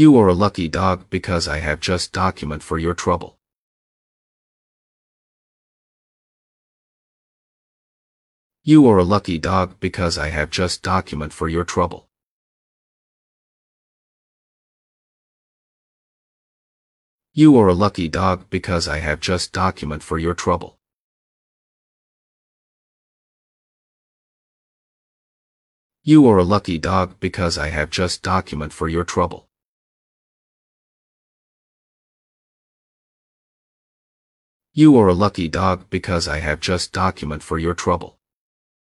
[0.00, 3.36] You are a lucky dog because I have just document for your trouble.
[8.62, 12.06] You are a lucky dog because I have just document for your trouble.
[17.32, 20.78] You are a lucky dog because I have just document for your trouble.
[26.04, 29.47] You are a lucky dog because I have just document for your trouble.
[34.78, 38.17] You are a lucky dog because I have just document for your trouble.